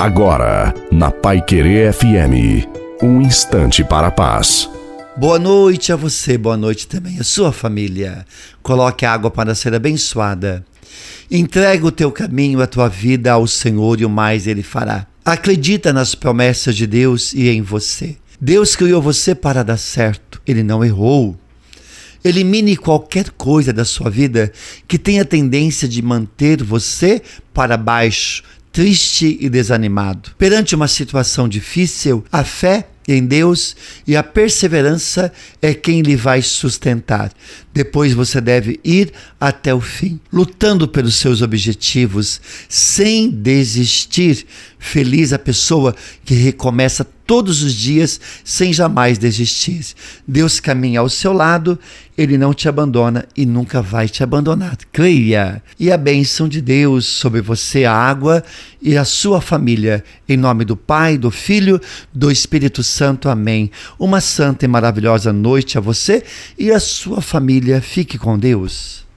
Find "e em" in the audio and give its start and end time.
17.34-17.60